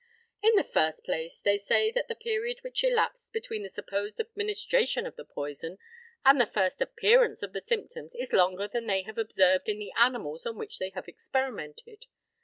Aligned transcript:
In 0.41 0.55
the 0.55 0.63
first 0.63 1.03
place, 1.03 1.37
they 1.37 1.59
say 1.59 1.91
that 1.91 2.07
the 2.07 2.15
period 2.15 2.63
which 2.63 2.83
elapsed 2.83 3.31
between 3.31 3.61
the 3.61 3.69
supposed 3.69 4.19
administration 4.19 5.05
of 5.05 5.15
the 5.15 5.23
poison 5.23 5.77
and 6.25 6.41
the 6.41 6.47
first 6.47 6.81
appearance 6.81 7.43
of 7.43 7.53
the 7.53 7.61
symptoms 7.61 8.15
is 8.15 8.33
longer 8.33 8.67
than 8.67 8.87
they 8.87 9.03
have 9.03 9.19
observed 9.19 9.69
in 9.69 9.77
the 9.77 9.91
animals 9.95 10.43
on 10.47 10.57
which 10.57 10.79
they 10.79 10.89
have 10.95 11.07
experimented. 11.07 12.07